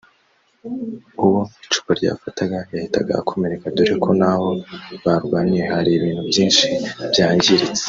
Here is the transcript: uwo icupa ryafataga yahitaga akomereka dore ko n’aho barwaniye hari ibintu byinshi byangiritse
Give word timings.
uwo 1.25 1.41
icupa 1.65 1.91
ryafataga 1.99 2.57
yahitaga 2.73 3.11
akomereka 3.21 3.73
dore 3.75 3.93
ko 4.03 4.09
n’aho 4.19 4.47
barwaniye 5.03 5.63
hari 5.73 5.89
ibintu 5.97 6.21
byinshi 6.29 6.65
byangiritse 7.11 7.79